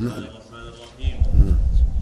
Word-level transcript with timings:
نعم. 0.00 0.12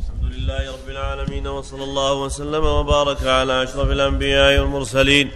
الحمد 0.00 0.32
لله 0.34 0.72
رب 0.72 0.88
العالمين 0.88 1.46
وصلى 1.46 1.84
الله 1.84 2.22
وسلم 2.22 2.64
وبارك 2.64 3.26
على 3.26 3.62
أشرف 3.62 3.90
الأنبياء 3.90 4.60
والمرسلين 4.60 5.30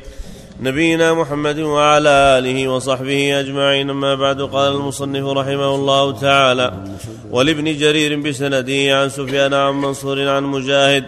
نبينا 0.61 1.15
محمد 1.15 1.59
وعلى 1.59 2.09
آله 2.09 2.69
وصحبه 2.69 3.41
أجمعين. 3.41 3.91
أما 3.91 4.15
بعد 4.15 4.43
قال 4.43 4.73
المصنف 4.73 5.27
رحمه 5.27 5.75
الله 5.75 6.21
تعالى 6.21 6.85
ولابن 7.31 7.65
جرير 7.65 8.21
بسنده 8.21 9.01
عن 9.01 9.09
سفيان 9.09 9.55
عن 9.55 9.75
منصور 9.75 10.29
عن 10.29 10.45
مجاهد 10.45 11.05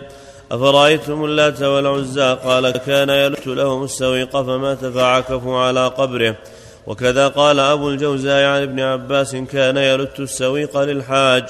أفرأيتم 0.53 1.25
اللات 1.25 1.63
والعزى؟ 1.63 2.39
قال 2.45 2.71
كان 2.71 3.09
يلت 3.09 3.47
لهم 3.47 3.85
السويق 3.85 4.43
فمات 4.43 4.85
فعكفوا 4.85 5.59
على 5.59 5.89
قبره. 5.89 6.37
وكذا 6.87 7.29
قال 7.29 7.61
أبو 7.61 7.91
الجوزاء 7.91 8.45
عن 8.45 8.63
ابن 8.63 8.81
عباس 8.81 9.37
كان 9.37 9.77
يلت 9.77 10.21
السويق 10.21 10.83
للحاج. 10.83 11.45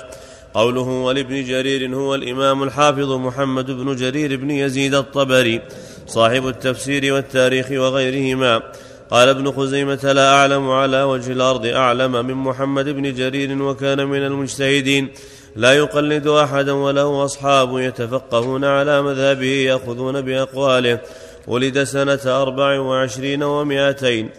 قوله 0.55 0.81
ولابن 0.81 1.45
جرير 1.45 1.95
هو 1.95 2.15
الإمام 2.15 2.63
الحافظ 2.63 3.13
محمد 3.13 3.71
بن 3.71 3.97
جرير 3.97 4.37
بن 4.37 4.51
يزيد 4.51 4.95
الطبري 4.95 5.61
صاحب 6.07 6.49
التفسير 6.49 7.15
والتاريخ 7.15 7.71
وغيرهما. 7.71 8.63
قال 9.11 9.29
ابن 9.29 9.53
خزيمة 9.53 10.13
لا 10.13 10.35
أعلم 10.35 10.71
على 10.71 11.03
وجه 11.03 11.33
الأرض 11.33 11.67
أعلم 11.67 12.27
من 12.27 12.35
محمد 12.35 12.89
بن 12.89 13.15
جرير 13.15 13.63
وكان 13.63 14.07
من 14.07 14.27
المجتهدين. 14.27 15.09
لا 15.57 15.73
يقلد 15.73 16.27
أحدا 16.27 16.73
وله 16.73 17.25
أصحاب 17.25 17.79
يتفقهون 17.79 18.65
على 18.65 19.03
مذهبه 19.03 19.47
يأخذون 19.47 20.21
بأقواله. 20.21 20.99
ولد 21.47 21.83
سنة 21.83 22.21
أربع 22.27 22.79
وعشرين 22.79 23.43
ومائتين. 23.43 24.31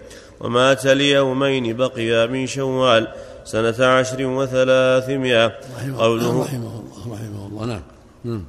ومات 0.45 0.85
ليومين 0.85 1.77
بقيا 1.77 2.25
من 2.25 2.47
شوال 2.47 3.07
سنة 3.45 3.85
عشر 3.85 4.25
وثلاثمائة. 4.25 5.51
قوله 5.97 6.41
رحمه 6.41 6.73
الله 6.79 7.13
رحمه 7.13 7.47
الله 7.47 7.65
نعم, 7.65 7.81
نعم. 8.23 8.45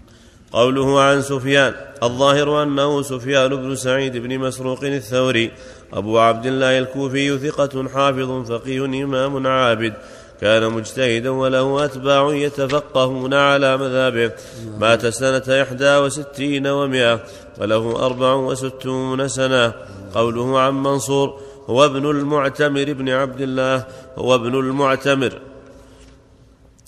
قوله 0.52 1.00
عن 1.00 1.22
سفيان 1.22 1.74
الظاهر 2.02 2.62
أنه 2.62 3.02
سفيان 3.02 3.56
بن 3.56 3.76
سعيد 3.76 4.16
بن 4.16 4.38
مسروق 4.38 4.84
الثوري. 4.84 5.50
أبو 5.92 6.18
عبد 6.18 6.46
الله 6.46 6.78
الكوفي 6.78 7.38
ثقة 7.38 7.88
حافظ 7.88 8.52
فقيه 8.52 8.84
إمام 8.84 9.46
عابد. 9.46 9.94
كان 10.40 10.72
مجتهدا 10.72 11.30
وله 11.30 11.84
أتباع 11.84 12.34
يتفقهون 12.34 13.34
على 13.34 13.76
مذهبه 13.76 14.32
مات 14.78 15.06
سنة 15.06 15.62
إحدى 15.62 15.96
وستين 15.96 16.66
ومائة 16.66 17.20
وله 17.58 18.06
أربع 18.06 18.32
وستون 18.34 19.28
سنة. 19.28 19.72
قوله 20.14 20.60
عن 20.60 20.74
منصور 20.82 21.40
هو 21.66 21.84
ابن 21.84 22.10
المعتمر 22.10 22.92
بن 22.92 23.08
عبد 23.08 23.40
الله 23.40 23.86
هو 24.16 24.34
ابن 24.34 24.54
المعتمر. 24.54 25.40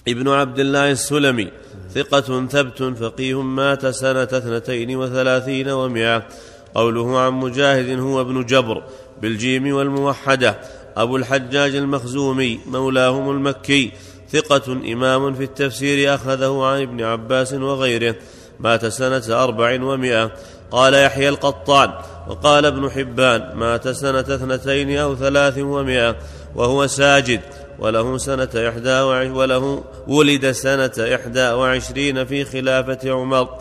ابن 0.08 0.28
عبد 0.28 0.58
الله 0.58 0.90
السلمي 0.90 1.48
ثقة 1.94 2.46
ثبت 2.46 2.82
فقيه 2.82 3.42
مات 3.42 3.86
سنة 3.86 4.22
اثنتين 4.22 4.96
وثلاثين 4.96 5.68
ومائة. 5.68 6.26
قوله 6.74 7.18
عن 7.18 7.32
مجاهد 7.32 7.98
هو 7.98 8.20
ابن 8.20 8.46
جبر 8.46 8.82
بالجيم 9.22 9.74
والموحدة. 9.74 10.58
أبو 10.96 11.16
الحجاج 11.16 11.76
المخزومي 11.76 12.60
مولاهم 12.66 13.30
المكي 13.30 13.92
ثقة 14.32 14.72
إمام 14.72 15.34
في 15.34 15.44
التفسير 15.44 16.14
أخذه 16.14 16.64
عن 16.64 16.82
ابن 16.82 17.02
عباس 17.02 17.52
وغيره. 17.52 18.14
مات 18.60 18.86
سنة 18.86 19.42
أربع 19.44 19.82
ومائة. 19.82 20.32
قال 20.70 20.94
يحيى 20.94 21.28
القطان 21.28 21.92
وقال 22.28 22.66
ابن 22.66 22.90
حبان 22.90 23.54
مات 23.54 23.88
سنة 23.88 24.20
اثنتين 24.20 24.98
أو 24.98 25.16
ثلاث 25.16 25.58
ومائة 25.58 26.16
وهو 26.54 26.86
ساجد 26.86 27.40
وله 27.78 28.18
سنة 28.18 28.48
إحدى 28.68 29.00
وله 29.00 29.84
ولد 30.06 30.50
سنة 30.50 31.14
إحدى 31.14 31.48
وعشرين 31.50 32.24
في 32.24 32.44
خلافة 32.44 33.10
عمر. 33.10 33.58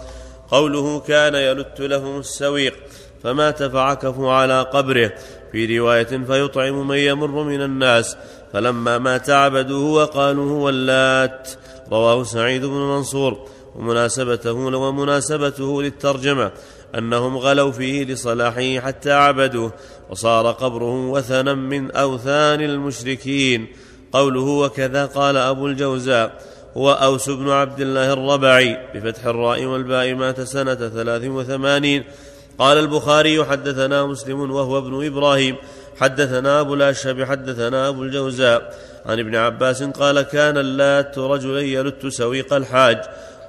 قوله 0.52 1.00
كان 1.00 1.36
يلت 1.36 1.82
له 1.82 2.20
السويق 2.20 2.74
فمات 3.24 3.64
فعكفوا 3.64 4.32
على 4.32 4.62
قبره. 4.62 5.12
في 5.52 5.80
رواية 5.80 6.04
فيطعم 6.04 6.88
من 6.88 6.98
يمر 6.98 7.44
من 7.44 7.62
الناس 7.62 8.18
فلما 8.54 8.98
مات 8.98 9.30
عبدوه 9.30 10.04
وقالوا 10.04 10.52
هو 10.52 10.70
اللات 10.70 11.50
رواه 11.92 12.24
سعيد 12.24 12.66
بن 12.66 12.74
منصور. 12.74 13.48
ومناسبته 13.76 14.54
ومناسبته 14.54 15.82
للترجمة. 15.82 16.52
أنهم 16.96 17.38
غلوا 17.38 17.72
فيه 17.72 18.06
لصلاحه 18.06 18.80
حتى 18.80 19.12
عبدوه 19.12 19.74
وصار 20.10 20.52
قبره 20.52 21.10
وثنا 21.10 21.54
من 21.54 21.92
أوثان 21.92 22.62
المشركين. 22.62 23.68
قوله 24.14 24.42
وكذا 24.42 25.06
قال 25.06 25.38
أبو 25.38 25.68
الجوزاء 25.68 26.42
هو 26.78 26.92
أوس 26.92 27.30
بن 27.30 27.50
عبد 27.50 27.80
الله 27.82 28.14
الربعي 28.14 28.78
بفتح 28.96 29.26
الراء 29.26 29.66
والباء 29.66 30.14
مات 30.14 30.42
سنة 30.42 30.76
ثلاث 30.76 31.26
وثمانين. 31.26 32.04
قال 32.60 32.78
البخاري 32.78 33.46
حدثنا 33.46 34.06
مسلم 34.06 34.52
وهو 34.52 34.78
ابن 34.78 35.06
إبراهيم. 35.06 35.56
حدثنا 35.98 36.60
أبو 36.60 36.74
الأشهب 36.74 37.24
حدثنا 37.24 37.88
أبو 37.88 38.04
الجوزاء. 38.04 38.78
عن 39.06 39.20
ابن 39.20 39.36
عباس 39.36 39.84
قال 39.84 40.22
كان 40.22 40.58
اللات 40.58 41.18
رجلا 41.18 41.62
يلت 41.62 42.08
سويق 42.08 42.54
الحاج. 42.54 42.98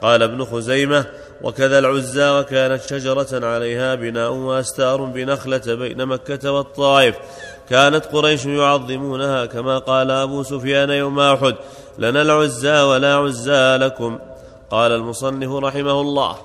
قال 0.03 0.22
ابن 0.22 0.44
خزيمة 0.44 1.05
وكذا 1.43 1.78
العزى 1.78 2.31
وكانت 2.31 2.82
شجرة 2.82 3.47
عليها 3.47 3.94
بناء 3.94 4.32
وأستار 4.32 5.04
بنخلة 5.04 5.75
بين 5.75 6.06
مكة 6.06 6.53
والطائف. 6.53 7.16
كانت 7.71 8.04
قريش 8.04 8.47
يعظمونها 8.47 9.47
كما 9.47 9.78
قال 9.78 10.10
أبو 10.10 10.43
سفيان 10.43 10.91
يوم 10.91 11.21
أحد 11.21 11.54
لنا 11.99 12.22
العزى 12.22 12.81
ولا 12.81 13.15
عزى 13.15 13.76
لكم. 13.76 14.19
قال 14.71 14.93
المصنف 14.93 15.53
رحمه 15.53 16.00
الله. 16.00 16.37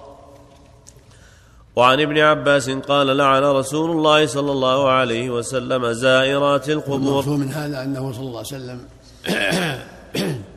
وعن 1.75 2.01
ابن 2.01 2.17
عباس 2.17 2.69
قال 2.69 3.17
لعن 3.17 3.43
رسول 3.43 3.91
الله 3.91 4.25
صلى 4.25 4.51
الله 4.51 4.89
عليه 4.89 5.29
وسلم 5.29 5.91
زائرات 5.91 6.69
القبور. 6.69 7.29
من 7.29 7.51
هذا 7.51 7.83
أنه 7.83 8.11
صلى 8.11 8.25
الله 8.25 8.37
عليه 8.37 8.47
وسلم 8.47 8.79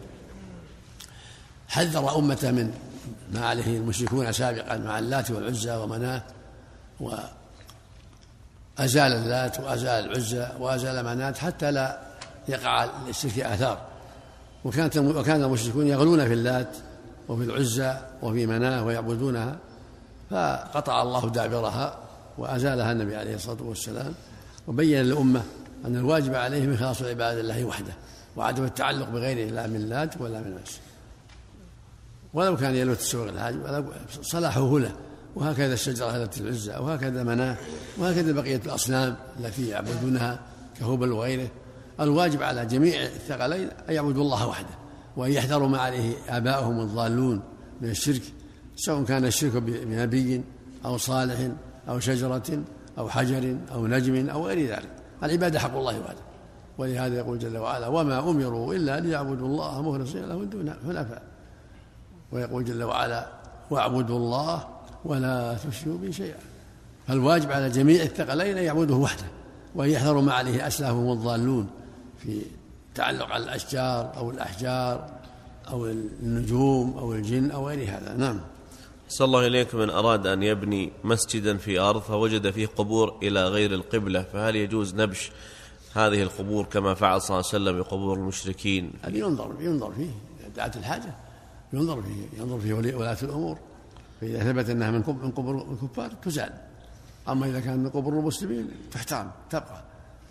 حذر 1.69 2.19
أمته 2.19 2.51
من 2.51 2.71
ما 3.35 3.47
عليه 3.47 3.77
المشركون 3.77 4.33
سابقا 4.33 4.77
مع 4.77 4.99
اللات 4.99 5.31
والعزى 5.31 5.77
ومناة 5.77 6.23
وأزال 7.01 9.13
اللات 9.13 9.61
وأزال 9.61 10.05
العزى 10.05 10.49
وأزال 10.61 11.05
مناة 11.05 11.33
حتى 11.33 11.71
لا 11.71 12.01
يقع 12.49 12.89
للشرك 13.07 13.39
آثار. 13.39 13.81
وكانت 14.65 14.97
وكان 14.97 15.43
المشركون 15.43 15.87
يغلون 15.87 16.27
في 16.27 16.33
اللات 16.33 16.77
وفي 17.29 17.45
العزى 17.45 17.97
وفي 18.23 18.47
مناة 18.47 18.85
ويعبدونها 18.85 19.57
فقطع 20.31 21.03
الله 21.03 21.31
دابرها 21.31 21.99
وأزالها 22.39 22.93
النبي 22.93 23.17
عليه 23.17 23.35
الصلاة 23.35 23.63
والسلام 23.63 24.15
وبين 24.69 25.03
للأمة 25.03 25.43
أن 25.85 25.97
الواجب 25.97 26.35
عليهم 26.35 26.73
إخلاص 26.73 27.03
عبادة 27.03 27.41
الله 27.41 27.65
وحده 27.65 27.93
وعدم 28.37 28.65
التعلق 28.65 29.09
بغيره 29.09 29.51
لا 29.51 29.67
من 29.67 29.89
لات 29.89 30.21
ولا 30.21 30.41
من 30.41 30.59
مس 30.63 30.81
ولو 32.35 32.57
كان 32.57 32.75
يلوت 32.75 32.99
السوق 32.99 33.29
الحاج 33.29 33.55
صلاحه 34.23 34.79
له 34.79 34.93
وهكذا 35.37 35.75
الشجرة 35.75 36.17
التي 36.17 36.41
العزة 36.41 36.81
وهكذا 36.81 37.23
مناة 37.23 37.57
وهكذا 37.99 38.33
بقية 38.33 38.61
الأصنام 38.67 39.17
التي 39.41 39.69
يعبدونها 39.69 40.41
كهبل 40.81 41.13
وغيره. 41.13 41.49
الواجب 42.01 42.43
على 42.43 42.67
جميع 42.67 43.03
الثقلين 43.03 43.69
أن 43.89 43.95
يعبدوا 43.95 44.23
الله 44.23 44.47
وحده 44.49 44.75
وأن 45.17 45.31
يحذروا 45.31 45.69
ما 45.69 45.79
عليه 45.79 46.15
آباؤهم 46.29 46.81
الضالون 46.81 47.43
من 47.81 47.91
الشرك 47.91 48.23
سواء 48.77 49.05
كان 49.05 49.25
الشرك 49.25 49.53
بنبي 49.53 50.45
أو 50.85 50.97
صالح 50.97 51.51
أو 51.89 52.01
شجرة 52.01 52.63
أو 52.99 53.09
حجر 53.09 53.57
أو 53.73 53.87
نجم 53.87 54.29
أو 54.29 54.47
غير 54.47 54.71
ذلك. 54.71 54.89
العبادة 55.23 55.59
حق 55.59 55.77
الله 55.77 56.01
وحده. 56.01 56.27
ولهذا 56.79 57.17
يقول 57.17 57.39
جل 57.39 57.57
وعلا 57.59 57.87
وما 57.87 58.31
أمروا 58.31 58.75
إلا 58.75 59.01
ليعبدوا 59.01 59.47
الله 59.49 59.83
مخلصين 59.83 60.25
له 60.25 60.35
الدين 60.35 60.75
حنفاء. 60.87 61.23
ويقول 62.33 62.65
جل 62.65 62.83
وعلا 62.83 63.27
واعبدوا 63.71 64.19
الله 64.19 64.69
ولا 65.05 65.57
تشركوا 65.71 65.99
به 65.99 66.11
شيئا. 66.11 66.39
فالواجب 67.09 67.53
على 67.53 67.71
جميع 67.71 68.03
الثقلين 68.03 68.59
أن 68.59 68.65
يعبدوه 68.65 68.99
وحده 68.99 69.27
وأن 69.75 69.91
يحذروا 69.91 70.23
ما 70.23 70.33
عليه 70.33 70.67
أسلافهم 70.67 71.13
الضالون 71.13 71.71
في 72.19 72.43
تعلق 72.95 73.27
على 73.27 73.45
الأشجار 73.45 74.17
أو 74.17 74.31
الأحجار 74.31 75.11
أو 75.69 75.87
النجوم 75.87 76.99
أو 76.99 77.13
الجن 77.13 77.51
أو 77.51 77.69
غير 77.69 77.89
هذا. 77.89 78.15
نعم. 78.15 78.41
صلى 79.09 79.25
الله 79.25 79.47
إليك 79.47 79.75
من 79.75 79.91
أراد 79.91 80.27
أن 80.27 80.43
يبني 80.43 80.93
مسجدا 81.05 81.57
في 81.57 81.79
أرض 81.79 82.01
فوجد 82.01 82.51
فيه 82.51 82.67
قبور 82.67 83.19
إلى 83.23 83.49
غير 83.49 83.75
القبلة. 83.75 84.23
فهل 84.23 84.57
يجوز 84.57 84.95
نبش 84.95 85.31
هذه 85.95 86.23
القبور 86.23 86.65
كما 86.65 86.95
فعل 86.95 87.23
صلى 87.23 87.35
الله 87.35 87.49
عليه 87.53 87.63
وسلم 87.63 87.83
بقبور 87.83 88.17
المشركين؟ 88.19 88.93
هذا 89.03 89.17
ينظر 89.17 89.55
ينظر 89.61 89.93
فيه 89.93 90.11
دعت 90.57 90.77
الحاجة. 90.77 91.15
ينظر 91.73 92.03
فيه 92.03 92.41
ينظر 92.41 92.61
فيه 92.61 92.75
ولاة 92.75 93.19
الأمور. 93.23 93.59
فإذا 94.21 94.53
ثبت 94.53 94.71
أنها 94.71 94.91
من 94.91 94.99
من 95.23 95.31
قبور 95.31 95.73
الكفار 95.73 96.11
تزال 96.11 96.53
أما 97.29 97.47
إذا 97.47 97.61
كان 97.61 97.79
من 97.79 97.91
قبور 97.91 98.13
المسلمين 98.13 98.71
تحترم 98.93 99.31
تبقى 99.51 99.85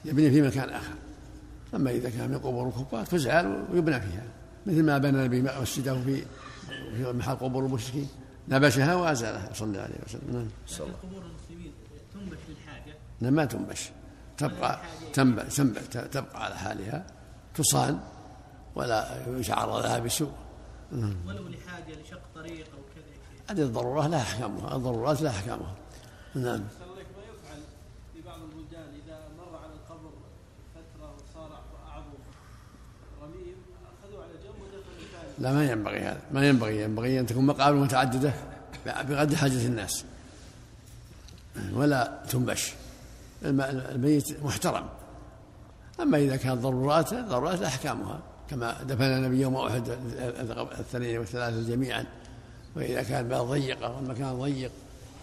يبني 0.05 0.31
في 0.31 0.41
مكان 0.41 0.69
آخر. 0.69 0.93
أما 1.75 1.91
إذا 1.91 2.09
كان 2.09 2.29
من 2.31 2.37
قبور 2.37 2.67
الكفار 2.67 3.05
تزال 3.05 3.65
ويبنى 3.73 4.01
فيها. 4.01 4.23
مثل 4.65 4.83
ما 4.83 4.97
بنى 4.97 5.09
النبي 5.09 5.41
مسجده 5.41 6.01
في 6.01 6.23
في 6.97 7.13
محل 7.13 7.35
قبور 7.35 7.65
المشركين. 7.65 8.07
نبشها 8.49 8.95
وأزالها. 8.95 9.49
صلى 9.53 9.67
الله 9.67 9.81
عليه 9.81 9.95
وسلم. 10.05 10.21
نعم. 10.33 10.47
صلى 10.67 10.91
قبور 11.03 11.21
المسلمين 11.21 11.71
تنبش 12.13 12.37
للحاجة؟ 12.49 12.95
لا 13.21 13.29
ما 13.29 13.45
تنبش. 13.45 13.89
تبقى 14.37 14.79
تنبع 15.13 15.43
تبقى 16.11 16.45
على 16.45 16.55
حالها. 16.55 17.05
تصان. 17.55 17.99
ولا 18.75 19.25
يشعر 19.39 19.81
لها 19.81 19.99
بسوء. 19.99 20.31
ولو 20.91 21.47
لحاجة 21.47 22.01
لشق 22.01 22.21
طريق 22.35 22.65
أو 22.73 22.81
كذا 22.95 23.05
هذه 23.49 23.61
الضرورات 23.61 24.09
لا 24.09 24.17
احكامها 24.17 24.75
الضرورات 24.75 25.21
لا 25.21 25.29
احكامها 25.29 25.75
نعم. 26.35 26.43
ما 26.45 27.21
يفعل 27.23 27.61
في 28.13 28.21
بعض 28.21 28.39
البلدان 28.41 28.87
إذا 29.05 29.19
مر 29.37 29.57
على 29.57 29.73
القبر 29.73 30.11
فترة 30.75 31.15
وصار 31.15 31.61
أعظم؟ 31.87 32.05
رميم 33.21 33.55
أخذوا 34.03 34.23
على 34.23 34.33
جنب 34.33 34.61
ودفنوا 34.61 35.39
لا 35.39 35.53
ما 35.53 35.71
ينبغي 35.71 35.99
هذا 35.99 36.21
ما 36.31 36.47
ينبغي 36.47 36.81
ينبغي 36.81 37.19
أن 37.19 37.25
تكون 37.25 37.45
مقابر 37.45 37.77
متعددة 37.77 38.33
بقدر 38.85 39.35
حاجة 39.35 39.65
الناس. 39.65 40.05
ولا 41.73 42.23
تنبش. 42.29 42.73
الميت 43.43 44.43
محترم. 44.43 44.89
أما 46.01 46.17
إذا 46.17 46.35
كانت 46.35 46.61
ضرورات 46.61 47.13
ضرورات 47.13 47.61
أحكامها 47.61 48.19
كما 48.49 48.83
دفن 48.83 49.03
النبي 49.03 49.41
يوم 49.41 49.55
أحد 49.55 49.97
الثنين 50.79 51.17
والثلاثة 51.17 51.69
جميعا 51.69 52.05
وإذا 52.75 53.03
كان 53.03 53.27
بلد 53.27 53.41
ضيقة 53.41 53.95
والمكان 53.95 54.39
ضيق 54.39 54.71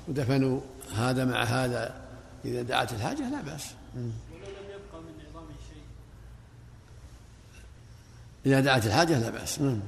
ودفنوا 0.09 0.61
هذا 0.97 1.25
مع 1.25 1.43
هذا 1.43 1.95
إذا 2.45 2.63
دعت 2.63 2.93
الحاجة 2.93 3.21
لا 3.21 3.57
شيء 3.57 3.77
إذا 8.47 8.61
دعت 8.61 8.87
الحاجة 8.87 9.19
لا 9.19 9.31
بأس. 9.31 9.61
نعم. 9.61 9.81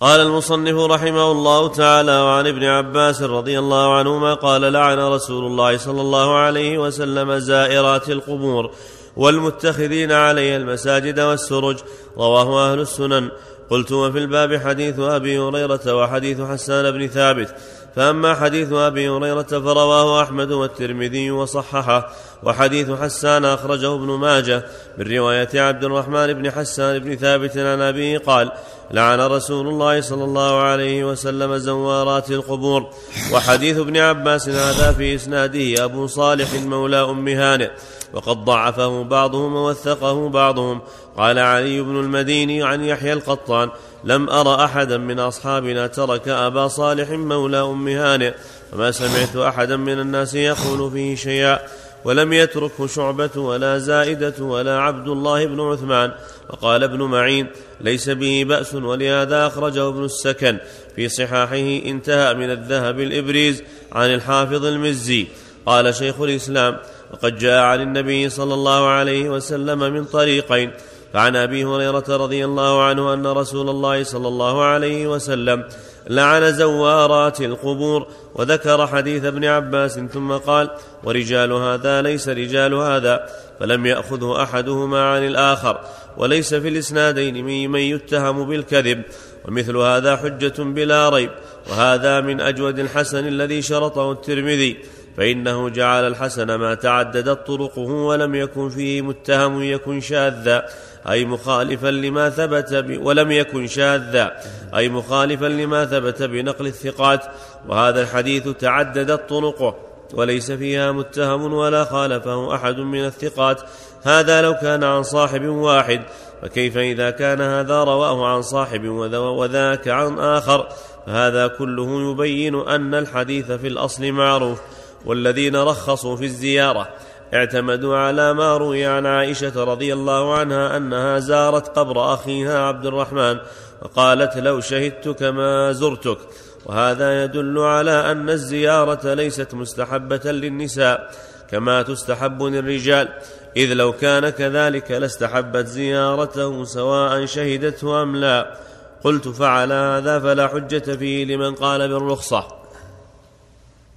قال 0.00 0.20
المصنف 0.20 0.76
رحمه 0.76 1.32
الله 1.32 1.68
تعالى 1.68 2.20
وعن 2.20 2.46
ابن 2.46 2.64
عباس 2.64 3.22
رضي 3.22 3.58
الله 3.58 3.98
عنهما 3.98 4.34
قال 4.34 4.72
لعن 4.72 4.98
رسول 4.98 5.46
الله 5.46 5.76
صلى 5.76 6.00
الله 6.00 6.36
عليه 6.36 6.78
وسلم 6.78 7.38
زائرات 7.38 8.10
القبور. 8.10 8.74
والمتخذين 9.16 10.12
عليها 10.12 10.56
المساجد 10.56 11.20
والسرج. 11.20 11.76
رواه 12.16 12.72
أهل 12.72 12.80
السنن. 12.80 13.30
قلت 13.70 13.92
وفي 13.92 14.18
الباب 14.18 14.56
حديث 14.56 14.98
أبي 14.98 15.38
هريرة 15.38 15.94
وحديث 15.94 16.40
حسان 16.40 16.90
بن 16.90 17.06
ثابت. 17.06 17.54
فأما 17.96 18.34
حديث 18.34 18.72
أبي 18.72 19.08
هريرة 19.08 19.42
فرواه 19.42 20.22
أحمد 20.22 20.52
والترمذي 20.52 21.30
وصححه. 21.30 22.12
وحديث 22.42 22.90
حسان 22.90 23.44
أخرجه 23.44 23.94
ابن 23.94 24.06
ماجه. 24.06 24.64
من 24.98 25.16
رواية 25.16 25.48
عبد 25.54 25.84
الرحمن 25.84 26.32
بن 26.32 26.50
حسان 26.50 26.98
بن 26.98 27.16
ثابت 27.16 27.56
عن 27.56 27.80
أبيه 27.80 28.18
قال 28.18 28.52
لعن 28.90 29.20
رسول 29.20 29.68
الله 29.68 30.00
صلى 30.00 30.24
الله 30.24 30.60
عليه 30.60 31.04
وسلم 31.04 31.56
زوارات 31.56 32.30
القبور. 32.30 32.90
وحديث 33.32 33.78
ابن 33.78 33.96
عباس 33.96 34.48
هذا 34.48 34.92
في 34.92 35.14
إسناده 35.14 35.84
أبو 35.84 36.06
صالح 36.06 36.54
مولى 36.54 36.96
أم 36.96 37.28
هانئ. 37.28 37.70
وقد 38.12 38.44
ضعفه 38.44 39.02
بعضهم 39.02 39.54
ووثقه 39.54 40.28
بعضهم. 40.28 40.80
قال 41.16 41.38
علي 41.38 41.80
بن 41.80 42.00
المديني 42.00 42.62
عن 42.62 42.84
يحيى 42.84 43.12
القطان 43.12 43.70
لم 44.04 44.30
أر 44.30 44.64
أحدا 44.64 44.98
من 44.98 45.18
أصحابنا 45.18 45.86
ترك 45.86 46.28
أبا 46.28 46.68
صالح 46.68 47.10
مولى 47.10 47.60
أم 47.60 47.88
هانئ 47.88 48.34
وما 48.72 48.90
سمعت 48.90 49.36
أحدا 49.36 49.76
من 49.76 50.00
الناس 50.00 50.34
يقول 50.34 50.90
فيه 50.90 51.16
شيئا 51.16 51.58
ولم 52.04 52.32
يتركه 52.32 52.86
شعبة 52.86 53.30
ولا 53.36 53.78
زائدة 53.78 54.44
ولا 54.44 54.80
عبد 54.80 55.08
الله 55.08 55.46
بن 55.46 55.60
عثمان. 55.60 56.12
وقال 56.50 56.82
ابن 56.82 57.02
معين 57.02 57.46
ليس 57.80 58.08
به 58.08 58.44
بأس 58.48 58.74
ولهذا 58.74 59.46
أخرجه 59.46 59.88
ابن 59.88 60.04
السكن 60.04 60.58
في 60.96 61.08
صحاحه 61.08 61.80
إنتهى 61.86 62.34
من 62.34 62.50
الذهب 62.50 63.00
الإبريز 63.00 63.62
عن 63.92 64.14
الحافظ 64.14 64.64
المزي. 64.64 65.26
قال 65.66 65.94
شيخ 65.94 66.20
الإسلام 66.20 66.76
وقد 67.12 67.38
جاء 67.38 67.62
عن 67.62 67.80
النبي 67.80 68.28
صلى 68.28 68.54
الله 68.54 68.88
عليه 68.88 69.30
وسلم 69.30 69.78
من 69.78 70.04
طريقين 70.04 70.70
فعن 71.12 71.36
أبي 71.36 71.64
هريرة 71.64 72.04
رضي 72.08 72.44
الله 72.44 72.82
عنه 72.82 73.14
أن 73.14 73.26
رسول 73.26 73.68
الله 73.70 74.04
صلى 74.04 74.28
الله 74.28 74.64
عليه 74.64 75.06
وسلم 75.06 75.64
لعن 76.10 76.52
زوارات 76.52 77.40
القبور 77.40 78.06
وذكر 78.34 78.86
حديث 78.86 79.24
ابن 79.24 79.44
عباس 79.44 79.98
ثم 79.98 80.32
قال 80.32 80.70
ورجال 81.04 81.52
هذا 81.52 82.02
ليس 82.02 82.28
رجال 82.28 82.74
هذا 82.74 83.26
فلم 83.60 83.86
يأخذه 83.86 84.42
أحدهما 84.42 85.02
عن 85.10 85.26
الآخر 85.26 85.80
وليس 86.16 86.54
في 86.54 86.68
الإسنادين 86.68 87.44
من 87.70 87.80
يتهم 87.80 88.48
بالكذب 88.48 89.02
ومثل 89.48 89.76
هذا 89.76 90.16
حجة 90.16 90.62
بلا 90.62 91.08
ريب 91.08 91.30
وهذا 91.70 92.20
من 92.20 92.40
أجود 92.40 92.78
الحسن 92.78 93.26
الذي 93.26 93.62
شرطه 93.62 94.12
الترمذي 94.12 94.76
فإنه 95.16 95.68
جعل 95.68 96.06
الحسن 96.06 96.54
ما 96.54 96.74
تعددت 96.74 97.46
طرقه 97.46 97.80
ولم 97.80 98.34
يكن 98.34 98.68
فيه 98.68 99.02
متهم 99.02 99.62
يكن 99.62 100.00
شاذا 100.00 100.66
أي 101.10 101.24
مخالفا 101.24 101.86
لما 101.86 102.30
ثبت 102.30 102.74
ب... 102.74 103.06
ولم 103.06 103.30
يكن 103.30 103.66
شاذا 103.66 104.36
أي 104.76 104.88
مخالفا 104.88 105.46
لما 105.46 105.84
ثبت 105.84 106.22
بنقل 106.22 106.66
الثقات. 106.66 107.24
وهذا 107.68 108.02
الحديث 108.02 108.48
تعددت 108.48 109.28
طرقه 109.28 109.76
وليس 110.14 110.52
فيها 110.52 110.92
متهم 110.92 111.52
ولا 111.52 111.84
خالفه 111.84 112.54
أحد 112.54 112.76
من 112.76 113.04
الثقات. 113.04 113.62
هذا 114.04 114.42
لو 114.42 114.54
كان 114.54 114.84
عن 114.84 115.02
صاحب 115.02 115.44
واحد 115.44 116.02
فكيف 116.42 116.76
إذا 116.78 117.10
كان 117.10 117.40
هذا 117.40 117.84
رواه 117.84 118.26
عن 118.26 118.42
صاحب 118.42 118.84
وذاك 119.14 119.88
عن 119.88 120.18
آخر؟ 120.18 120.68
فهذا 121.06 121.46
كله 121.46 122.10
يبين 122.10 122.54
أن 122.54 122.94
الحديث 122.94 123.52
في 123.52 123.66
الأصل 123.66 124.12
معروف. 124.12 124.60
والذين 125.04 125.56
رخصوا 125.56 126.16
في 126.16 126.24
الزيارة. 126.24 126.88
اعتمدوا 127.34 127.96
على 127.96 128.34
ما 128.34 128.56
روي 128.56 128.86
عن 128.86 129.06
عائشة 129.06 129.64
رضي 129.64 129.92
الله 129.92 130.34
عنها 130.34 130.76
أنها 130.76 131.18
زارت 131.18 131.78
قبر 131.78 132.14
أخيها 132.14 132.58
عبد 132.58 132.86
الرحمن 132.86 133.38
وقالت 133.82 134.36
لو 134.36 134.60
شهدتك 134.60 135.22
ما 135.22 135.72
زرتك. 135.72 136.18
وهذا 136.66 137.24
يدل 137.24 137.58
على 137.58 138.10
أن 138.10 138.30
الزيارة 138.30 139.14
ليست 139.14 139.54
مستحبة 139.54 140.20
للنساء 140.24 141.10
كما 141.50 141.82
تستحب 141.82 142.42
للرجال. 142.42 143.08
إذ 143.56 143.72
لو 143.72 143.92
كان 143.92 144.28
كذلك 144.28 144.90
لاستحبت 144.90 145.66
زيارته 145.66 146.64
سواء 146.64 147.26
شهدته 147.26 148.02
أم 148.02 148.16
لا. 148.16 148.56
قلت 149.04 149.28
فعل 149.28 149.72
هذا 149.72 150.18
فلا 150.20 150.48
حجة 150.48 150.96
فيه 150.96 151.24
لمن 151.24 151.54
قال 151.54 151.88
بالرخصة. 151.88 152.46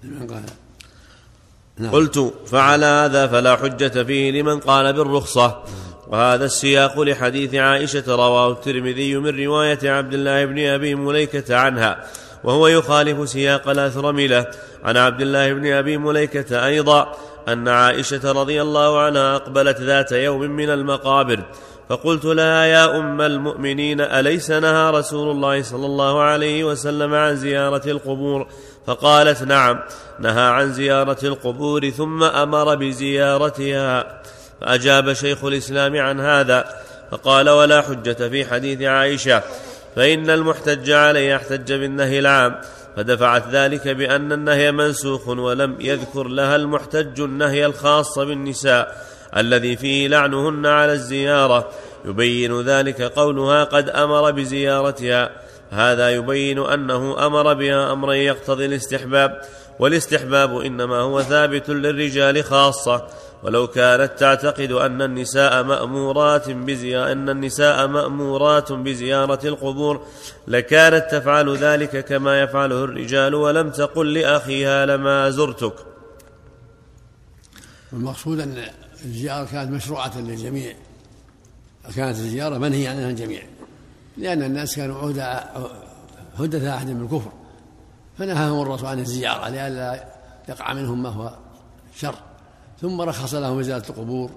لمن 0.03 0.27
قال. 0.27 0.43
نعم. 1.79 1.91
قلت 1.91 2.33
فعلى 2.45 2.85
هذا 2.85 3.27
فلا 3.27 3.55
حجة 3.55 4.03
فيه 4.03 4.41
لمن 4.41 4.59
قال 4.59 4.93
بالرخصة. 4.93 5.57
وهذا 6.07 6.45
السياق 6.45 6.99
لحديث 6.99 7.55
عائشة 7.55 8.03
رواه 8.07 8.51
الترمذي 8.51 9.15
من 9.15 9.45
رواية 9.45 9.79
عبد 9.83 10.13
الله 10.13 10.45
بن 10.45 10.59
أبي 10.59 10.95
مليكة 10.95 11.55
عنها. 11.55 12.03
وهو 12.43 12.67
يخالف 12.67 13.29
سياق 13.29 13.69
الأثرملة 13.69 14.45
عن 14.83 14.97
عبد 14.97 15.21
الله 15.21 15.53
بن 15.53 15.71
أبي 15.71 15.97
مليكة 15.97 16.65
أيضا 16.65 17.13
أن 17.47 17.67
عائشة 17.67 18.31
رضي 18.31 18.61
الله 18.61 18.99
عنها 18.99 19.35
أقبلت 19.35 19.81
ذات 19.81 20.11
يوم 20.11 20.41
من 20.41 20.69
المقابر. 20.69 21.43
فقلت 21.89 22.25
لها 22.25 22.63
يا 22.65 22.97
أم 22.97 23.21
المؤمنين 23.21 24.01
أليس 24.01 24.51
نهى 24.51 24.91
رسول 24.91 25.31
الله 25.31 25.61
صلى 25.61 25.85
الله 25.85 26.21
عليه 26.21 26.63
وسلم 26.63 27.13
عن 27.13 27.35
زيارة 27.35 27.81
القبور؟ 27.91 28.47
فقالت 28.87 29.43
نعم 29.43 29.79
نهى 30.19 30.41
عن 30.41 30.73
زيارة 30.73 31.17
القبور 31.23 31.89
ثم 31.89 32.23
أمر 32.23 32.75
بزيارتها. 32.75 34.21
فأجاب 34.61 35.13
شيخ 35.13 35.43
الإسلام 35.43 35.97
عن 35.97 36.19
هذا 36.19 36.75
فقال 37.11 37.49
ولا 37.49 37.81
حجة 37.81 38.29
في 38.29 38.45
حديث 38.45 38.81
عائشة 38.81 39.43
فإن 39.95 40.29
المحتج 40.29 40.91
عليه 40.91 41.35
احتج 41.35 41.73
بالنهي 41.73 42.19
العام. 42.19 42.61
فدفعت 42.95 43.43
ذلك 43.51 43.87
بأن 43.87 44.31
النهي 44.31 44.71
منسوخ 44.71 45.27
ولم 45.27 45.75
يذكر 45.79 46.27
لها 46.27 46.55
المحتج 46.55 47.21
النهي 47.21 47.65
الخاص 47.65 48.19
بالنساء 48.19 49.05
الذي 49.37 49.77
فيه 49.77 50.07
لعنهن 50.07 50.65
على 50.65 50.93
الزيارة. 50.93 51.69
يبين 52.05 52.61
ذلك 52.61 53.01
قولها 53.01 53.63
قد 53.63 53.89
أمر 53.89 54.31
بزيارتها. 54.31 55.48
هذا 55.69 56.09
يبين 56.09 56.59
أنه 56.59 57.25
أمر 57.25 57.53
بها 57.53 57.93
أمرا 57.93 58.13
يقتضي 58.13 58.65
الاستحباب 58.65 59.41
والاستحباب 59.79 60.57
إنما 60.57 60.95
هو 60.95 61.21
ثابت 61.21 61.69
للرجال 61.69 62.43
خاصة. 62.43 63.07
ولو 63.43 63.67
كانت 63.67 64.11
تعتقد 64.19 64.71
أن 64.71 65.01
النساء 65.01 65.63
مأمورات 65.63 66.49
بزيارة 66.49 67.11
أن 67.11 67.29
النساء 67.29 67.87
مأمورات 67.87 68.71
بزيارة 68.71 69.47
القبور 69.47 70.05
لكانت 70.47 71.11
تفعل 71.11 71.57
ذلك 71.57 72.05
كما 72.05 72.41
يفعله 72.41 72.83
الرجال 72.83 73.35
ولم 73.35 73.69
تقل 73.69 74.13
لأخيها 74.13 74.85
لما 74.85 75.29
زرتك. 75.29 75.73
المقصود 77.93 78.39
أن 78.39 78.63
الزيارة 79.05 79.45
كانت 79.45 79.71
مشروعة 79.71 80.19
للجميع. 80.19 80.73
كانت 81.95 82.17
الزيارة 82.17 82.57
منهي 82.57 82.87
عنها 82.87 83.09
الجميع. 83.09 83.41
لأن 84.19 84.43
الناس 84.43 84.75
كانوا 84.75 84.97
عهد 84.97 85.19
حدث 86.39 86.63
عهد 86.63 86.99
بالكفر 86.99 87.31
فنهاهم 88.17 88.61
الرسول 88.61 88.89
عن 88.89 88.99
الزيارة 88.99 89.49
لئلا 89.49 90.05
يقع 90.49 90.73
منهم 90.73 91.03
ما 91.03 91.09
هو 91.09 91.35
شر. 91.95 92.15
ثم 92.81 93.01
رخص 93.01 93.33
لهم 93.33 93.59
إزالة 93.59 93.83
القبور 93.89 94.31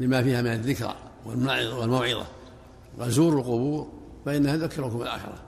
لما 0.00 0.22
فيها 0.22 0.42
من 0.42 0.52
الذكرى 0.52 0.94
والموعظة 1.26 2.26
وزوروا 2.98 3.40
القبور 3.40 3.88
فإنها 4.26 4.56
ذكركم 4.56 5.02
الآخرة. 5.02 5.38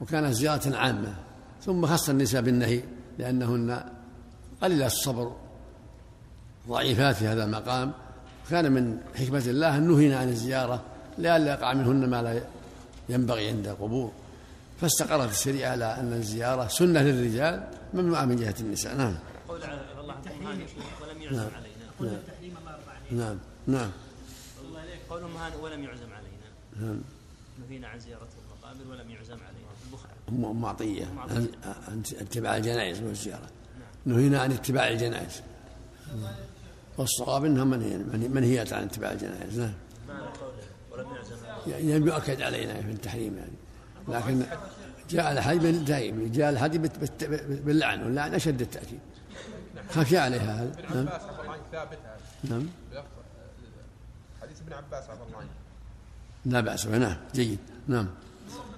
وكانت 0.00 0.32
زيارة 0.32 0.76
عامة. 0.76 1.14
ثم 1.62 1.86
خص 1.86 2.08
النساء 2.08 2.42
بالنهي 2.42 2.82
لأنهن 3.18 3.84
قليل 4.62 4.82
الصبر. 4.82 5.32
ضعيفات 6.68 7.16
في 7.16 7.26
هذا 7.26 7.44
المقام. 7.44 7.92
كان 8.50 8.72
من 8.72 8.98
حكمة 9.14 9.42
الله 9.46 9.76
أن 9.76 9.88
نهينا 9.88 10.18
عن 10.18 10.28
الزيارة 10.28 10.82
لئلا 11.18 11.52
يقع 11.52 11.72
منهن 11.72 12.10
ما 12.10 12.22
لا 12.22 12.40
ينبغي 13.10 13.48
عند 13.48 13.68
القبور 13.68 14.12
فاستقرت 14.80 15.30
الشريعة 15.30 15.70
على 15.70 15.84
أن 16.00 16.12
الزيارة 16.12 16.68
سنة 16.68 17.02
للرجال 17.02 17.68
ممنوعة 17.94 18.24
من 18.24 18.36
جهة 18.36 18.54
النساء. 18.60 18.96
نعم. 18.96 19.18
قول 19.48 19.62
الله 19.62 20.16
ولم 21.02 21.22
يعزم 21.22 21.36
نعم. 21.36 21.50
علينا. 21.54 21.76
نعم. 22.00 22.18
عليه 23.10 23.20
نعم. 23.20 23.38
نعم. 23.66 23.90
قولهم 25.10 25.36
هان 25.36 25.52
ولم 25.60 25.84
يعزم 25.84 26.12
علينا. 26.12 26.48
نعم. 26.80 27.00
نهينا 27.68 27.88
عن 27.88 28.00
زيارة 28.00 28.28
المقابر 28.44 28.90
ولم 28.90 29.10
يعزم 29.10 29.32
علينا. 29.32 29.70
البخاري. 29.86 30.14
أم 30.28 30.60
معطية. 30.60 31.04
عن 31.04 31.48
عن 31.88 32.02
اتباع 32.20 32.56
الجنائز 32.56 33.02
والزيارة 33.02 33.48
نهينا 34.06 34.40
عن 34.40 34.52
اتباع 34.52 34.88
الجنائز. 34.88 35.42
والصواب 36.98 37.44
إنها 37.44 37.64
منهي 37.64 38.28
منهيات 38.28 38.72
عن 38.72 38.82
اتباع 38.82 39.12
الجنائز. 39.12 39.58
نعم. 39.58 39.72
يعني 41.66 42.06
يؤكد 42.06 42.42
علينا 42.42 42.74
في 42.82 42.90
التحريم 42.90 43.36
يعني. 43.36 43.52
لكن 44.08 44.42
جاء 45.10 45.32
الحديث 45.32 45.76
دائم 45.76 46.32
جاء 46.32 46.50
الحديث 46.50 46.80
بت- 46.80 47.24
باللعن 47.64 48.02
واللعن 48.02 48.34
أشد 48.34 48.60
التأكيد. 48.60 49.00
خفي 49.90 50.18
عليها 50.18 50.62
هذا. 50.62 50.72
نعم. 50.94 51.08
عباس 51.08 51.22
رضي 51.22 51.40
الله 51.40 51.52
عنه 51.52 51.62
ثابت 51.72 51.98
هذا. 52.04 52.20
نعم. 52.54 52.66
بلفظ 52.92 53.04
حديث 54.42 54.60
ابن 54.60 54.72
عباس 54.72 55.10
رضي 55.10 55.22
الله 55.28 55.38
عنه. 55.38 55.48
لا 56.46 56.60
بأس 56.60 56.84
به. 56.86 56.98
نعم 56.98 57.16
جيد. 57.34 57.58
نعم. 57.88 58.08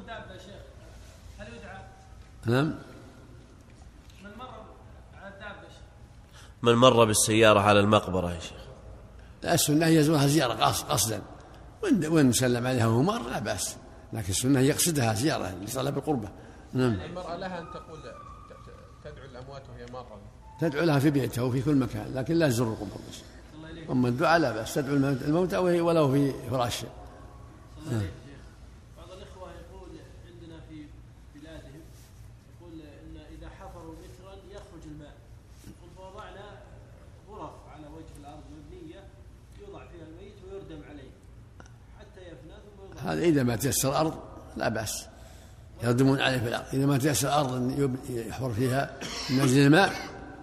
يا 0.08 0.38
شيخ 0.38 0.54
هل 1.38 1.46
يدعى 1.54 1.78
نعم. 2.46 2.74
من 4.24 4.30
مر 4.38 4.48
على 5.22 5.34
الدابة 5.34 5.62
يا 5.62 5.68
شيخ 5.70 5.80
من 6.62 6.74
مر 6.74 7.04
بالسيارة 7.04 7.60
على 7.60 7.80
المقبرة 7.80 8.32
يا 8.34 8.40
شيخ؟ 8.40 8.62
لا 9.42 9.54
السنة 9.54 9.86
هي 9.86 9.96
يزورها 9.96 10.26
زيارة 10.26 10.54
قص- 10.54 10.82
قصدا. 10.82 11.22
وان 11.82 12.06
وإن 12.06 12.32
سلم 12.32 12.66
عليها 12.66 12.86
وهو 12.86 13.02
مر 13.02 13.30
لا 13.30 13.38
بأس. 13.38 13.76
لكن 14.12 14.28
السنة 14.30 14.60
يقصدها 14.60 15.14
زيارة 15.14 15.54
لطلب 15.62 15.98
القربة. 15.98 16.28
نعم. 16.72 17.00
المرأة 17.00 17.36
لها 17.36 17.58
أن 17.60 17.64
تقول 17.74 18.00
تدعو 19.04 19.24
الأموات 19.24 19.62
وهي 19.68 19.86
مارة 19.92 20.18
تدعو 20.60 20.84
لها 20.84 20.98
في 20.98 21.10
بيتها 21.10 21.42
وفي 21.42 21.62
كل 21.62 21.74
مكان 21.76 22.14
لكن 22.14 22.34
لا 22.34 22.48
تزور 22.48 22.68
القبور 22.68 22.98
بس. 23.10 23.18
أما 23.90 24.08
الدعاء 24.08 24.38
لا 24.40 24.52
بأس 24.52 24.74
تدعو 24.74 24.94
الموت- 24.96 25.22
الموتى 25.22 25.56
وهي 25.56 25.80
ولو 25.80 26.12
في 26.12 26.32
فراشها 26.50 26.88
بعض 28.96 29.10
الإخوة 29.10 29.48
يقول 29.60 29.88
عندنا 30.26 30.60
في 30.68 30.84
بلادهم 31.34 31.82
يقول 32.60 32.72
إن 32.80 33.16
إذا 33.38 33.48
حفروا 33.48 33.94
مترا 33.94 34.34
يخرج 34.50 34.82
الماء 34.92 35.14
يقول 35.64 35.90
فوضعنا 35.96 36.46
غرف 37.30 37.52
على 37.74 37.86
وجه 37.86 38.14
الأرض 38.20 38.42
مبنية 38.56 39.04
يوضع 39.60 39.86
فيها 39.86 40.06
الميت 40.10 40.34
ويردم 40.44 40.82
عليه 40.90 41.10
حتى 42.00 42.20
يفنى 42.20 42.54
ثم 42.64 42.82
يوضع 42.82 42.91
هذا 43.04 43.20
إذا 43.20 43.42
ما 43.42 43.56
تيسر 43.56 43.88
الأرض 43.90 44.14
لا 44.56 44.68
بأس. 44.68 45.06
يردمون 45.84 46.20
عليه 46.20 46.38
في 46.38 46.48
الأرض. 46.48 46.64
إذا 46.72 46.86
ما 46.86 46.98
تيسر 46.98 47.60
يب- 47.78 47.96
يحفر 48.10 48.52
فيها 48.52 48.90
من 49.30 49.40
أجل 49.40 49.58
الماء 49.58 49.92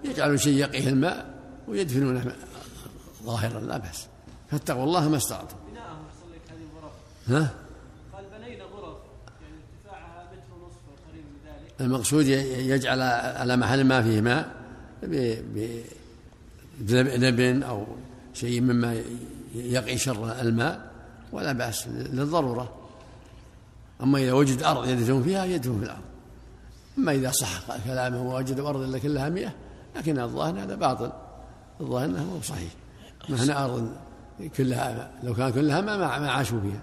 يجعلون 0.06 0.38
شيء 0.38 0.54
يقيه 0.54 0.90
الماء 0.90 1.26
ويدفنونه 1.68 2.36
ظاهرا 3.24 3.60
لا 3.60 3.78
بأس. 3.78 4.08
فاتقوا 4.52 4.84
الله 4.84 5.10
ما 5.10 5.18
استطعتم. 5.18 5.56
بناءهم 5.72 6.06
أحسن 6.08 6.34
لك 6.34 6.42
هذه 6.52 6.62
الغرف. 6.72 6.94
ها؟ 7.44 7.50
قال 8.14 8.26
بنينا 8.40 8.64
غرف 8.64 8.98
يعني 9.42 9.56
ارتفاعها 9.86 10.24
متر 10.32 10.64
ونصف 10.64 10.78
أو 10.90 11.12
قريب 11.12 11.24
من 11.26 11.52
ذلك. 11.52 11.82
المقصود 11.82 12.26
يجعل 12.28 13.02
على 13.38 13.58
محل 13.58 13.84
ما 13.84 14.02
فيه 14.04 14.22
ماء 14.22 14.52
ب- 15.04 15.82
بلبن 16.80 17.64
أو 17.64 17.88
شيء 18.34 18.62
مما 18.62 19.02
يقي 19.56 19.98
شر 19.98 20.42
الماء. 20.42 20.89
ولا 21.32 21.52
بأس 21.52 21.88
للضرورة. 21.88 22.74
أما 24.04 24.20
إذا 24.20 24.34
وجد 24.34 24.64
أرض 24.64 24.88
يدفن 24.88 25.24
فيها 25.24 25.46
يدفن 25.46 25.80
في 25.80 25.86
الأرض. 25.86 26.02
أما 26.98 27.12
إذا 27.12 27.32
صح 27.32 27.78
كلامه 27.86 28.22
ووجد 28.22 28.60
أرض 28.60 28.82
إلا 28.82 29.00
كلها 29.00 29.30
مياه 29.30 29.54
لكن 29.96 30.20
الظاهر 30.20 30.64
هذا 30.64 30.76
باطل. 30.76 31.12
الظاهر 31.82 32.06
أنه 32.06 32.24
مو 32.24 32.42
صحيح. 32.42 32.72
ما 33.30 33.44
هنا 33.44 33.66
أرض 33.66 33.92
كلها 34.58 35.12
لو 35.24 35.34
كان 35.34 35.52
كلها 35.52 35.82
ما 35.82 35.98
ما 35.98 36.32
عاشوا 36.32 36.60
فيها. 36.62 36.82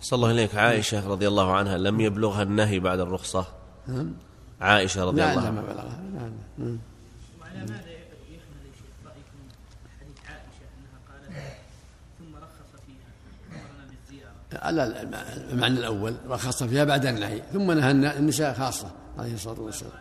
صلى 0.00 0.16
الله 0.16 0.30
إليك. 0.30 0.54
عائشة 0.54 1.08
رضي 1.08 1.28
الله 1.28 1.52
عنها 1.52 1.78
لم 1.78 2.00
يبلغها 2.00 2.42
النهي 2.42 2.80
بعد 2.80 3.00
الرخصة. 3.00 3.46
نعم. 3.88 4.14
عائشة 4.60 5.04
رضي 5.04 5.16
لا 5.16 5.30
الله 5.30 5.42
لا 5.42 5.48
عنها. 5.48 5.60
ما 5.60 5.72
بلغها. 5.72 6.00
لا 6.14 6.32
لا. 6.58 6.78
وعلى 7.40 7.60
ماذا 7.60 7.90
يحمل 8.32 8.62
يا 8.66 8.72
شيخ 8.78 8.94
رأيكم 9.06 9.40
حديث 10.00 10.18
عائشة 10.28 10.66
أنها 10.78 10.98
قالت 11.08 11.32
ثم 12.18 12.36
رخص 12.36 12.70
فيها 12.86 13.08
أمرنا 13.52 13.84
بالزيارة 13.90 14.41
على 14.62 15.06
المعنى 15.52 15.78
الأول 15.78 16.14
رخص 16.28 16.62
فيها 16.62 16.84
بعد 16.84 17.06
النهي 17.06 17.42
ثم 17.52 17.72
نهى 17.72 17.90
النساء 17.90 18.54
خاصة 18.54 18.90
عليه 19.18 19.34
الصلاة 19.34 19.60
والسلام. 19.60 19.92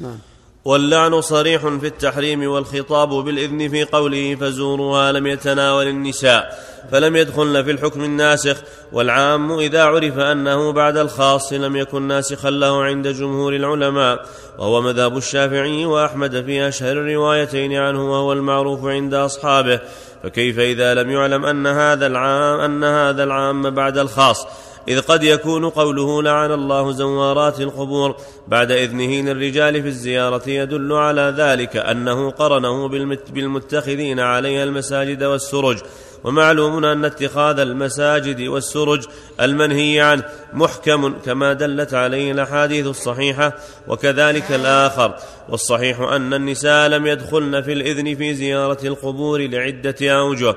نعم. 0.00 0.18
واللعن 0.64 1.20
صريح 1.20 1.66
في 1.66 1.86
التحريم 1.86 2.50
والخطاب 2.50 3.08
بالإذن 3.08 3.68
في 3.68 3.84
قوله 3.84 4.34
فزوروها 4.34 5.12
لم 5.12 5.26
يتناول 5.26 5.88
النساء 5.88 6.58
فلم 6.92 7.16
يدخلن 7.16 7.64
في 7.64 7.70
الحكم 7.70 8.04
الناسخ 8.04 8.56
والعام 8.92 9.58
إذا 9.58 9.84
عرف 9.84 10.18
أنه 10.18 10.72
بعد 10.72 10.96
الخاص 10.96 11.52
لم 11.52 11.76
يكن 11.76 12.02
ناسخا 12.02 12.50
له 12.50 12.84
عند 12.84 13.08
جمهور 13.08 13.56
العلماء 13.56 14.26
وهو 14.58 14.80
مذهب 14.80 15.16
الشافعي 15.16 15.86
وأحمد 15.86 16.44
في 16.44 16.68
أشهر 16.68 16.92
الروايتين 16.92 17.72
عنه 17.72 18.10
وهو 18.12 18.32
المعروف 18.32 18.84
عند 18.84 19.14
أصحابه. 19.14 19.80
فكيف 20.22 20.58
إذا 20.58 20.94
لم 20.94 21.10
يعلم 21.10 21.44
أن 21.44 21.66
هذا 21.66 22.06
العام 22.06 22.60
أن 22.60 22.84
هذا 22.84 23.24
العام 23.24 23.70
بعد 23.70 23.98
الخاص؟ 23.98 24.46
إذ 24.88 25.00
قد 25.00 25.22
يكون 25.22 25.68
قوله 25.68 26.22
لعن 26.22 26.52
الله 26.52 26.92
زوارات 26.92 27.60
القبور 27.60 28.16
بعد 28.48 28.72
إذنه 28.72 29.30
للرجال 29.32 29.82
في 29.82 29.88
الزيارة 29.88 30.48
يدل 30.48 30.92
على 30.92 31.34
ذلك 31.36 31.76
أنه 31.76 32.30
قرنه 32.30 32.88
بالمت 32.88 33.30
بالمتخذين 33.30 34.20
عليها 34.20 34.64
المساجد 34.64 35.22
والسرج. 35.22 35.78
ومعلوم 36.24 36.84
أن 36.84 37.04
اتخاذ 37.04 37.58
المساجد 37.58 38.40
والسرج 38.40 39.04
المنهي 39.40 40.00
عنه 40.00 40.24
محكم 40.52 41.14
كما 41.26 41.52
دلت 41.52 41.94
عليه 41.94 42.32
الأحاديث 42.32 42.86
الصحيحة 42.86 43.52
وكذلك 43.88 44.52
الآخر 44.52 45.14
والصحيح 45.48 46.00
أن 46.00 46.34
النساء 46.34 46.88
لم 46.88 47.06
يدخلن 47.06 47.62
في 47.62 47.72
الإذن 47.72 48.14
في 48.14 48.34
زيارة 48.34 48.78
القبور 48.86 49.40
لعدة 49.40 49.96
أوجه. 50.02 50.54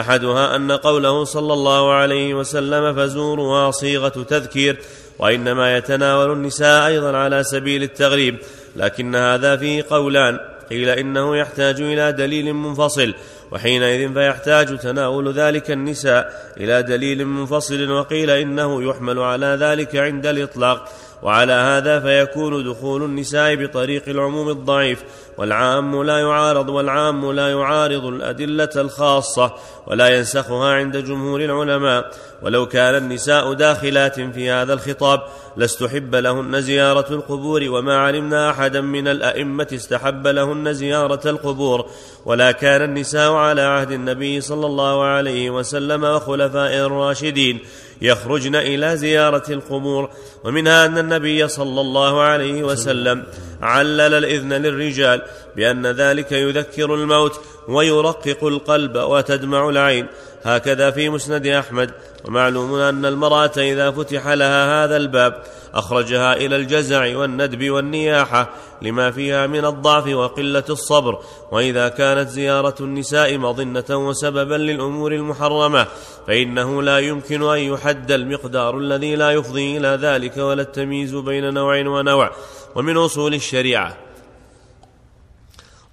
أحدها 0.00 0.56
أن 0.56 0.72
قوله 0.72 1.24
صلى 1.24 1.52
الله 1.52 1.92
عليه 1.92 2.34
وسلم 2.34 2.94
فزورها 2.94 3.70
صيغة 3.70 4.08
تذكير 4.08 4.78
وإنما 5.18 5.76
يتناول 5.76 6.32
النساء 6.32 6.86
أيضا 6.86 7.16
على 7.16 7.44
سبيل 7.44 7.82
التغريب 7.82 8.38
لكن 8.76 9.14
هذا 9.14 9.56
فيه 9.56 9.84
قولان 9.90 10.38
قيل 10.70 10.88
إنه 10.88 11.36
يحتاج 11.36 11.80
إلى 11.80 12.12
دليل 12.12 12.54
منفصل 12.54 13.14
وحينئذ 13.50 14.14
فيحتاج 14.14 14.78
تناول 14.78 15.32
ذلك 15.32 15.70
النساء 15.70 16.52
إلى 16.56 16.82
دليل 16.82 17.26
منفصل 17.26 17.90
وقيل 17.90 18.30
إنه 18.30 18.82
يحمل 18.90 19.18
على 19.18 19.46
ذلك 19.60 19.96
عند 19.96 20.26
الإطلاق. 20.26 20.88
وعلى 21.24 21.52
هذا 21.52 22.00
فيكون 22.00 22.64
دخول 22.70 23.02
النساء 23.02 23.54
بطريق 23.54 24.08
العموم 24.08 24.48
الضعيف 24.48 25.04
والعام 25.38 26.02
لا 26.02 26.18
يعارض 26.18 26.68
والعام 26.68 27.32
لا 27.32 27.50
يعارض 27.50 28.04
الأدلة 28.04 28.68
الخاصة 28.76 29.54
ولا 29.86 30.08
ينسخها 30.08 30.74
عند 30.74 30.96
جمهور 30.96 31.40
العلماء. 31.40 32.10
ولو 32.42 32.66
كان 32.66 32.94
النساء 32.94 33.52
داخلات 33.52 34.20
في 34.20 34.50
هذا 34.50 34.72
الخطاب 34.74 35.22
لاستحب 35.56 36.14
لهن 36.14 36.60
زيارة 36.60 37.12
القبور 37.14 37.64
وما 37.68 37.96
علمنا 37.98 38.50
أحدا 38.50 38.80
من 38.80 39.08
الأئمة 39.08 39.66
استحب 39.74 40.26
لهن 40.26 40.72
زيارة 40.72 41.30
القبور. 41.30 41.86
ولا 42.24 42.52
كان 42.52 42.82
النساء 42.82 43.32
على 43.32 43.60
عهد 43.60 43.92
النبي 43.92 44.40
صلى 44.40 44.66
الله 44.66 45.04
عليه 45.04 45.50
وسلم 45.50 46.04
وخلفائه 46.04 46.86
الراشدين. 46.86 47.60
يخرجن 48.02 48.56
إلى 48.56 48.96
زيارة 48.96 49.52
القبور. 49.52 50.10
ومنها 50.44 50.86
أن 50.86 50.98
النبي 50.98 51.48
صلى 51.48 51.80
الله 51.80 52.22
عليه 52.22 52.62
وسلم 52.62 53.24
علل 53.62 54.14
الإذن 54.14 54.52
للرجال 54.52 55.22
بأن 55.56 55.86
ذلك 55.86 56.32
يذكر 56.32 56.94
الموت 56.94 57.40
ويرقق 57.68 58.44
القلب 58.44 58.96
وتدمع 58.96 59.68
العين. 59.68 60.06
هكذا 60.44 60.90
في 60.90 61.08
مسند 61.08 61.46
أحمد. 61.46 61.90
ومعلوم 62.24 62.74
أن 62.74 63.04
المرأة 63.06 63.52
إذا 63.56 63.90
فتح 63.90 64.28
لها 64.28 64.84
هذا 64.84 64.96
الباب 64.96 65.42
أخرجها 65.74 66.36
إلى 66.36 66.56
الجزع 66.56 67.16
والندب 67.16 67.70
والنياحة 67.70 68.50
لما 68.82 69.10
فيها 69.10 69.46
من 69.46 69.64
الضعف 69.64 70.06
وقلة 70.06 70.64
الصبر. 70.70 71.18
وإذا 71.50 71.88
كانت 71.88 72.28
زيارة 72.28 72.74
النساء 72.80 73.38
مظنة 73.38 74.08
وسببا 74.08 74.54
للأمور 74.54 75.12
المحرمة 75.12 75.86
فإنه 76.26 76.82
لا 76.82 76.98
يمكن 76.98 77.42
أن 77.42 77.58
يحد 77.58 78.12
المقدار 78.12 78.78
الذي 78.78 79.16
لا 79.16 79.30
يفضي 79.30 79.76
إلى 79.76 79.88
ذلك 79.88 80.36
ولا 80.36 80.62
التمييز 80.62 81.14
بين 81.14 81.54
نوع 81.54 81.78
ونوع. 81.78 82.30
ومن 82.74 82.96
أصول 82.96 83.34
الشريعة 83.34 83.96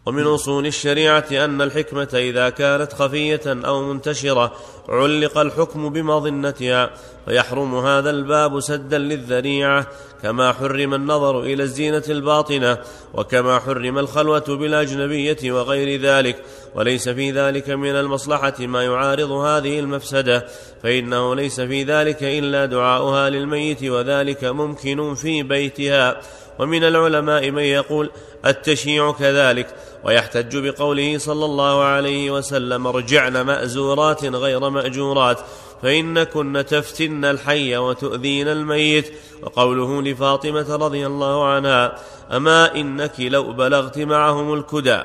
ومن 0.06 0.24
أصول 0.24 0.66
الشريعة 0.66 1.26
أن 1.32 1.62
الحكمة 1.62 2.10
إذا 2.14 2.50
كانت 2.50 2.94
خفية 2.94 3.42
أو 3.46 3.94
منتشرة 3.94 4.52
علق 4.92 5.38
الحكم 5.38 5.90
بمظنتها 5.90 6.90
فيحرم 7.26 7.76
هذا 7.76 8.10
الباب 8.10 8.60
سدا 8.60 8.98
للذريعة 8.98 9.88
كما 10.24 10.54
حرم 10.54 10.94
النظر 10.94 11.40
إلى 11.40 11.64
الزينة 11.64 12.04
الباطنة 12.10 12.78
وكما 13.14 13.60
حرم 13.60 13.98
الخلوة 13.98 14.44
بالأجنبية 14.48 15.52
وغير 15.52 16.02
ذلك. 16.02 16.44
وليس 16.76 17.10
في 17.10 17.32
ذلك 17.32 17.70
من 17.70 17.96
المصلحة 17.96 18.54
ما 18.60 18.84
يعارض 18.84 19.32
هذه 19.32 19.80
المفسدة 19.80 20.46
فإنه 20.84 21.36
ليس 21.36 21.62
في 21.62 21.84
ذلك 21.84 22.24
إلا 22.24 22.66
دعاؤها 22.66 23.30
للميت 23.30 23.84
وذلك 23.84 24.44
ممكن 24.44 25.16
في 25.16 25.44
بيتها. 25.44 26.22
ومن 26.60 26.84
العلماء 26.84 27.52
من 27.52 27.64
يقول 27.64 28.10
التشييع 28.46 29.12
كذلك 29.12 29.68
ويحتج 30.04 30.58
بقوله 30.58 31.18
صلى 31.18 31.46
الله 31.46 31.84
عليه 31.84 32.32
وسلم 32.32 32.88
ارجعن 32.88 33.42
مأزورات 33.42 34.26
غير 34.26 34.70
مأجورات 34.70 34.81
فإن 35.82 36.24
كن 36.24 36.66
تفتن 36.68 37.26
الحي 37.26 37.78
وتؤذين 37.78 38.48
الميت. 38.48 39.14
وقوله 39.44 40.02
لفاطمة 40.02 40.76
رضي 40.76 41.08
الله 41.08 41.48
عنها 41.48 41.96
أما 42.32 42.76
إنك 42.76 43.12
لو 43.20 43.54
بلغت 43.54 44.00
معهم 44.00 44.54
الكدى 44.54 45.00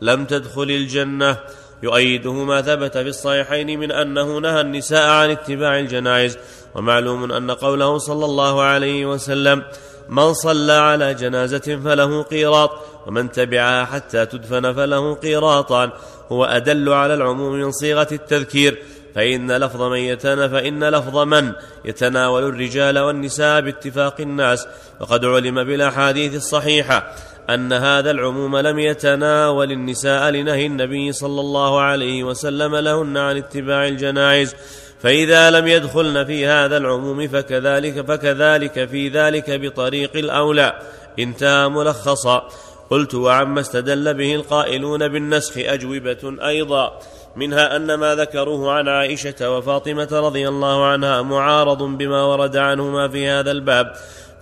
لم 0.00 0.24
تدخل 0.24 0.62
الجنة. 0.62 1.38
يؤيده 1.82 2.32
ما 2.32 2.62
ثبت 2.62 2.98
في 2.98 3.08
الصحيحين 3.08 3.80
من 3.80 3.92
أنه 3.92 4.38
نهى 4.38 4.60
النساء 4.60 5.10
عن 5.10 5.30
اتباع 5.30 5.78
الجنائز. 5.78 6.38
ومعلوم 6.74 7.32
أن 7.32 7.50
قوله 7.50 7.98
صلى 7.98 8.24
الله 8.24 8.62
عليه 8.62 9.06
وسلم 9.06 9.62
من 10.08 10.32
صلى 10.32 10.72
على 10.72 11.14
جنازة 11.14 11.80
فله 11.84 12.22
قيراط 12.22 12.70
ومن 13.06 13.32
تبعها 13.32 13.84
حتى 13.84 14.26
تدفن 14.26 14.72
فله 14.72 15.14
قيراطان. 15.14 15.90
هو 16.32 16.44
أدل 16.44 16.88
على 16.88 17.14
العموم 17.14 17.52
من 17.52 17.72
صيغة 17.72 18.08
التذكير. 18.12 18.82
فإن 19.14 19.52
لفظ 19.52 19.82
من 19.82 19.98
يتنا 19.98 20.48
فإن 20.48 20.84
لفظ 20.84 21.18
من 21.18 21.52
يتناول 21.84 22.44
الرجال 22.44 22.98
والنساء 22.98 23.60
باتفاق 23.60 24.20
الناس. 24.20 24.66
وقد 25.00 25.24
علم 25.24 25.64
بالأحاديث 25.64 26.34
الصحيحة 26.34 27.14
أن 27.50 27.72
هذا 27.72 28.10
العموم 28.10 28.56
لم 28.56 28.78
يتناول 28.78 29.72
النساء 29.72 30.30
لنهي 30.30 30.66
النبي 30.66 31.12
صلى 31.12 31.40
الله 31.40 31.80
عليه 31.80 32.24
وسلم 32.24 32.76
لهن 32.76 33.16
عن 33.16 33.36
اتباع 33.36 33.88
الجنائز. 33.88 34.54
فإذا 35.02 35.50
لم 35.50 35.66
يدخلن 35.66 36.24
في 36.24 36.46
هذا 36.46 36.76
العموم 36.76 37.28
فكذلك 37.28 38.06
فكذلك 38.06 38.88
في 38.88 39.08
ذلك 39.08 39.50
بطريق 39.50 40.16
الأولى. 40.16 40.78
انتهى 41.18 41.68
ملخصا. 41.68 42.48
قلت 42.90 43.14
وعما 43.14 43.60
استدل 43.60 44.14
به 44.14 44.34
القائلون 44.34 45.08
بالنسخ 45.08 45.52
أجوبة 45.58 46.36
أيضا. 46.46 47.00
منها 47.36 47.76
أن 47.76 47.94
ما 47.94 48.14
ذكروه 48.14 48.72
عن 48.72 48.88
عائشة 48.88 49.50
وفاطمة 49.50 50.08
رضي 50.12 50.48
الله 50.48 50.86
عنها 50.86 51.22
معارض 51.22 51.82
بما 51.82 52.22
ورد 52.24 52.56
عنهما 52.56 53.08
في 53.08 53.28
هذا 53.28 53.50
الباب 53.50 53.92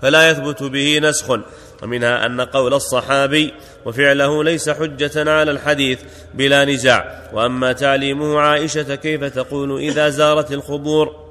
فلا 0.02 0.30
يثبت 0.30 0.62
به 0.62 0.98
نسخ. 1.02 1.38
ومنها 1.82 2.26
أن 2.26 2.40
قول 2.40 2.74
الصحابي 2.74 3.54
وفعله 3.84 4.44
ليس 4.44 4.70
حجة 4.70 5.30
على 5.30 5.50
الحديث 5.50 6.00
بلا 6.34 6.64
نزاع. 6.64 7.30
وأما 7.32 7.72
تعليمه 7.72 8.40
عائشة 8.40 8.94
كيف 8.94 9.24
تقول 9.24 9.78
إذا 9.78 10.08
زارت 10.08 10.52
القبور 10.52 11.21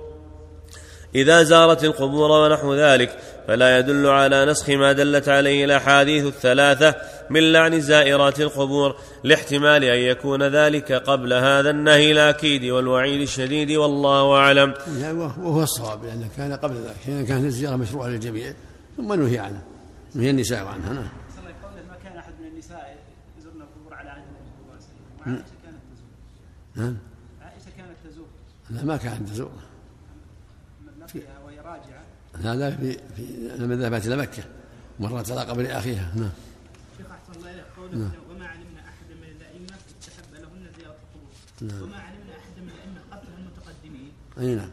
إذا 1.16 1.44
زارت 1.44 1.84
القبور 1.84 2.32
ونحو 2.32 2.76
ذلك 2.76 3.18
فلا 3.48 3.80
يدل 3.80 4.08
على 4.08 4.46
نسخ 4.46 4.70
ما 4.70 4.92
دلت 4.92 5.30
عليه 5.30 5.66
الأحاديث 5.66 6.26
الثلاثة 6.26 6.96
من 7.30 7.52
لعن 7.52 7.82
زائرات 7.82 8.40
القبور 8.40 8.96
لاحتمال 9.24 9.84
أن 9.84 10.00
يكون 10.00 10.44
ذلك 10.44 10.92
قبل 10.92 11.34
هذا 11.34 11.70
النهي 11.70 12.12
الأكيد 12.12 12.66
والوعيد 12.66 13.22
الشديد 13.22 13.72
والله 13.72 14.36
أعلم. 14.36 14.74
وهو 15.38 15.64
الصواب 15.64 16.06
لأنه 16.06 16.30
كان 16.38 16.54
قبل 16.54 16.76
ذلك 16.76 16.96
حين 17.06 17.26
كانت 17.26 17.46
الزيارة 17.46 17.76
مشروعة 17.76 18.08
للجميع 18.08 18.54
ثم 18.98 19.14
نهي 19.14 19.40
عنه 19.40 19.62
نهي 20.16 20.30
النساء 20.30 20.66
عنها 20.66 20.94
نعم. 20.94 21.04
ما 21.90 21.98
كان 22.04 22.18
أحد 22.18 22.34
من 22.40 22.48
النساء 22.48 22.98
يزورن 23.40 23.62
القبور 23.62 23.94
على 23.94 24.10
عهد 24.10 24.22
النبي 24.22 24.50
صلى 24.52 24.64
الله 24.64 24.74
عليه 25.26 25.34
وسلم. 25.34 25.42
وعائشة 25.42 25.56
كانت 25.64 25.82
تزور 25.94 26.86
نعم. 26.86 26.98
عائشة 27.42 27.78
كانت 27.78 28.14
تزور. 28.14 28.28
لا 28.70 28.84
ما 28.84 28.98
كانت 28.98 29.30
تزور. 29.30 29.52
نفسها 31.04 31.40
وهي 31.46 31.58
راجعة. 31.58 32.04
هذا 32.44 32.72
في 32.76 32.94
في 33.16 33.24
لما 33.58 33.76
ذهبت 33.76 34.08
إلى 34.08 34.18
مكة. 34.18 34.44
مرت 35.00 35.32
على 35.32 35.42
قبر 35.42 35.78
أخيها. 35.78 36.12
نعم. 36.16 36.30
شيخ 36.98 37.08
أحسن 37.12 37.40
الله 37.40 37.52
إليك. 37.52 37.66
قوله 37.78 37.98
نعم. 37.98 38.12
وما 38.30 38.48
علمنا 38.48 38.80
أحدا 38.80 39.14
من 39.22 39.28
الأئمة 39.38 39.76
استحب 40.02 40.34
لهن 40.34 40.72
زيارة 40.78 40.96
القبور. 41.04 41.32
نعم. 41.62 41.84
وما 41.84 41.98
علمنا 41.98 42.34
أحدا 42.42 42.62
من 42.62 42.70
الأئمة 42.70 43.00
قبل 43.12 43.28
المتقدمين. 43.38 44.12
أي 44.40 44.56
نعم. 44.56 44.70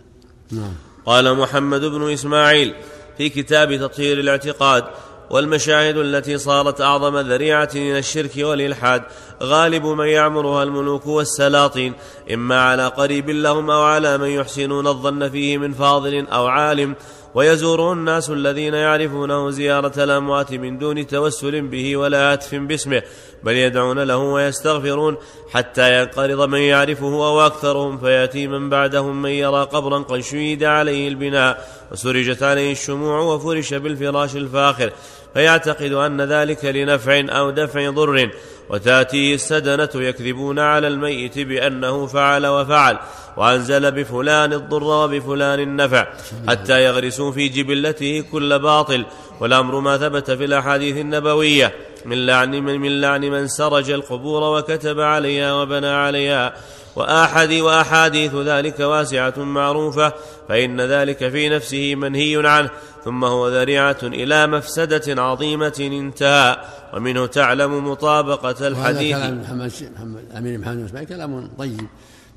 نعم. 0.50 0.74
قال 1.06 1.36
محمد 1.36 1.80
بن 1.80 2.12
إسماعيل 2.12 2.74
في 3.18 3.28
كتاب 3.28 3.76
تطهير 3.76 4.20
الاعتقاد 4.20 4.84
والمشاهد 5.30 5.96
التي 5.96 6.38
صارت 6.38 6.80
أعظم 6.80 7.18
ذريعة 7.18 7.70
من 7.74 7.96
الشرك 7.96 8.32
والإلحاد. 8.36 9.02
غالب 9.42 9.86
من 9.86 10.06
يعمرها 10.06 10.62
الملوك 10.62 11.06
والسلاطين. 11.06 11.92
إما 12.34 12.62
على 12.62 12.86
قريب 12.86 13.30
لهم 13.30 13.70
أو 13.70 13.82
على 13.82 14.18
من 14.18 14.28
يحسنون 14.28 14.86
الظن 14.86 15.28
فيه 15.28 15.58
من 15.58 15.72
فاضل 15.72 16.26
أو 16.32 16.46
عالم. 16.46 16.94
ويزوره 17.34 17.92
الناس 17.92 18.30
الذين 18.30 18.74
يعرفونه 18.74 19.50
زيارة 19.50 20.04
الأموات 20.04 20.52
من 20.52 20.78
دون 20.78 21.06
توسل 21.06 21.60
به 21.60 21.96
ولا 21.96 22.34
هتف 22.34 22.54
باسمه. 22.54 23.02
بل 23.42 23.52
يدعون 23.52 23.98
له 23.98 24.16
ويستغفرون. 24.16 25.16
حتى 25.50 26.00
ينقرض 26.00 26.48
من 26.48 26.58
يعرفه 26.58 27.06
أو 27.06 27.46
أكثرهم 27.46 27.98
فيأتي 27.98 28.46
من 28.46 28.70
بعدهم 28.70 29.22
من 29.22 29.30
يرى 29.30 29.62
قبرا 29.64 29.98
قد 29.98 30.20
شيد 30.20 30.64
عليه 30.64 31.08
البناء. 31.08 31.68
وسرجت 31.92 32.42
عليه 32.42 32.72
الشموع 32.72 33.20
وفرش 33.20 33.74
بالفراش 33.74 34.36
الفاخر. 34.36 34.92
فيعتقد 35.34 35.92
أن 35.92 36.20
ذلك 36.20 36.64
لنفع 36.64 37.24
أو 37.28 37.50
دفع 37.50 37.90
ضر 37.90 38.30
وتاتيه 38.70 39.34
السدنة 39.34 39.88
يكذبون 39.94 40.58
على 40.58 40.88
الميت 40.88 41.38
بأنه 41.38 42.06
فعل 42.06 42.46
وفعل 42.46 42.98
وأنزل 43.36 43.90
بفلان 43.90 44.52
الضر 44.52 44.84
وبفلان 44.84 45.60
النفع 45.60 46.06
حتى 46.48 46.84
يغرسوا 46.84 47.32
في 47.32 47.48
جبلته 47.48 48.24
كل 48.32 48.58
باطل 48.58 49.04
والأمر 49.40 49.80
ما 49.80 49.98
ثبت 49.98 50.30
في 50.30 50.44
الأحاديث 50.44 50.96
النبوية. 50.96 51.74
من 52.04 52.26
لعن 52.26 52.50
من, 52.50 52.80
من 52.80 53.00
لعن 53.00 53.20
من 53.20 53.48
سرج 53.48 53.90
القبور 53.90 54.58
وكتب 54.58 55.00
عليها 55.00 55.54
وبنى 55.54 55.88
عليها. 55.88 56.54
وآحد 56.96 57.52
وأحاديث 57.52 58.34
ذلك 58.34 58.80
واسعة 58.80 59.34
معروفة 59.38 60.12
فإن 60.48 60.80
ذلك 60.80 61.28
في 61.28 61.48
نفسه 61.48 61.94
منهي 61.94 62.48
عنه. 62.48 62.70
ثم 63.08 63.24
هو 63.24 63.48
ذريعة 63.48 63.98
إلى 64.02 64.46
مفسدة 64.46 65.22
عظيمة 65.22 65.74
انتهى. 65.80 66.56
ومنه 66.94 67.26
تعلم 67.26 67.90
مطابقة 67.90 68.46
وهذا 68.46 68.68
الحديث. 68.68 69.16
كلام 69.16 69.40
محمد 69.40 69.72
محمد 69.94 70.20
الامير 70.30 70.58
محمد 70.58 70.76
بن 70.76 70.84
اسماعيل 70.84 71.08
كلام 71.08 71.50
طيب. 71.58 71.86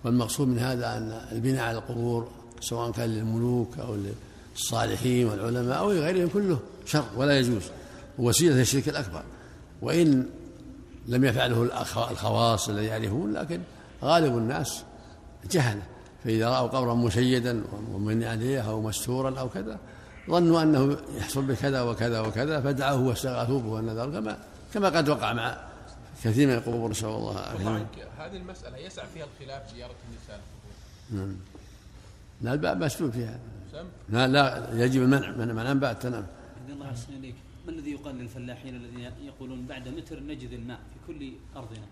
والمقصود 0.04 0.48
من 0.48 0.60
هذا 0.60 0.98
أن 0.98 1.22
البناء 1.32 1.64
على 1.64 1.78
القبور 1.78 2.28
سواء 2.62 2.92
كان 2.92 3.10
للملوك 3.10 3.80
أو 3.80 3.98
للصالحين 4.56 5.28
والعلماء 5.28 5.78
أو 5.78 5.92
لغيرهم 5.92 6.30
كله 6.30 6.60
شر 6.86 7.06
ولا 7.18 7.40
يجوز. 7.40 7.64
وسيلة 8.20 8.62
الشرك 8.62 8.90
الأكبر. 8.90 9.24
وإن 9.82 10.26
لم 11.08 11.26
يفعله 11.26 11.70
الخواص 12.12 12.70
الذي 12.70 12.86
يعرفون 12.86 13.34
لكن 13.34 13.62
غالب 14.04 14.38
الناس 14.38 14.84
جهلة. 15.52 15.82
فإذا 16.24 16.50
رأوا 16.50 16.68
قبرا 16.68 16.94
مشيدا 16.94 17.64
ومن 17.94 18.24
عليه 18.24 18.60
أو 18.70 18.82
مستورا 18.82 19.40
أو 19.40 19.50
كذا 19.50 19.78
ظنوا 20.32 20.62
أنه 20.64 20.98
يحصل 21.18 21.42
بكذا 21.42 21.82
وكذا 21.82 22.20
وكذا 22.20 22.62
فدعوه 22.62 23.02
واستغاثوا 23.02 23.62
به 23.62 23.68
وان 23.68 23.90
ذلك 23.90 24.14
كما 24.14 24.38
كما 24.74 24.90
قد 24.90 25.10
وقع 25.10 25.34
مع 25.34 25.58
كثير 26.24 26.48
من 26.48 26.54
القبور 26.54 26.90
نسأل 26.90 27.10
الله 27.10 27.32
العافية. 27.32 27.64
طبعاً 27.64 27.86
هذه 28.18 28.38
المسألة 28.38 28.78
يسع 28.78 29.06
فيها 29.06 29.26
الخلاف 29.26 29.74
زيارة 29.76 29.96
النساء. 30.10 30.42
القبور. 31.12 31.36
لا 32.42 32.54
الباب 32.54 32.84
مسدود 32.84 33.12
فيها. 33.12 33.40
سم؟ 33.72 33.86
لا 34.10 34.28
لا 34.28 34.68
يجب 34.86 35.02
المنع 35.02 35.32
من 35.32 35.56
من 35.56 35.66
انبات 35.66 36.02
تنام. 36.04 36.28
الله 36.70 36.92
حسن 36.92 37.14
إليك. 37.14 37.36
ما 37.66 37.72
الذي 37.72 37.92
يقال 37.92 38.16
للفلاحين 38.16 38.76
الذين 38.76 39.12
يقولون 39.24 39.66
بعد 39.70 39.88
متر 39.88 40.20
نجد 40.20 40.52
الماء 40.52 40.80
في 40.94 41.14
كل 41.14 41.32
أرضنا؟ 41.56 41.86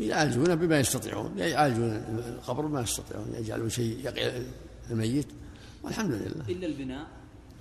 يعالجونه 0.00 0.54
بما 0.54 0.78
يستطيعون 0.78 1.38
يعالجون 1.38 1.90
القبر 2.18 2.66
بما 2.66 2.80
يستطيعون 2.80 3.34
يجعلون 3.34 3.70
شيء 3.70 4.00
يقي 4.04 4.42
الميت. 4.90 5.26
والحمد 5.86 6.12
لله. 6.12 6.44
إلا 6.48 6.66
البناء؟ 6.66 7.06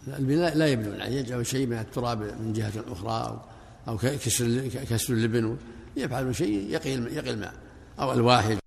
البناء 0.08 0.58
لا 0.58 0.68
يبنون 0.68 0.96
يعني 0.96 1.16
يجعلون 1.16 1.44
شيء 1.44 1.68
من 1.68 1.78
التراب 1.78 2.22
من 2.22 2.54
جهة 2.54 2.74
أخرى 2.88 3.42
أو 3.88 3.94
أو 3.94 3.98
كسر 3.98 4.68
كسر 4.68 5.14
اللبن. 5.14 5.58
يفعلون 5.98 6.34
شيء 6.34 6.70
يقي 6.70 6.90
يقي 6.90 7.30
الماء 7.30 7.54
أو 8.00 8.14
الواحد. 8.14 8.58